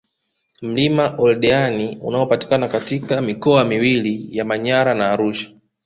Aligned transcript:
Mlima 0.61 1.15
Oldeani 1.17 1.97
unaopatikana 2.01 2.67
katika 2.67 3.21
mikoa 3.21 3.65
miwili 3.65 4.37
ya 4.37 4.45
Manyara 4.45 4.93
na 4.93 5.11
Arusha 5.11 5.49